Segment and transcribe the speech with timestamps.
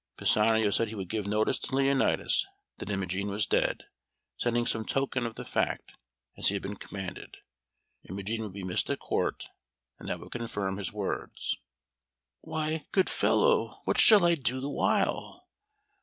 [0.17, 2.47] Pisanio said he would give notice to Leonatus
[2.79, 3.83] that Imogen was dead,
[4.35, 5.91] sending some token of the fact
[6.35, 7.37] as he had been commanded.
[8.09, 9.49] Imogen would be missed at Court,
[9.99, 11.55] and that would confirm his words.
[12.43, 15.45] "Why, good fellow, what shall I do the while?